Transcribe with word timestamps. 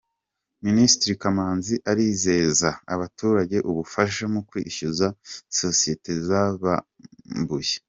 Minisitiri 0.65 1.13
Kamanzi 1.21 1.75
arizeza 1.91 2.69
abaturage 2.93 3.57
ubufasha 3.69 4.23
mu 4.33 4.41
kwishyuza 4.49 5.07
Sosiyete 5.59 6.11
Zabambuye 6.27 7.73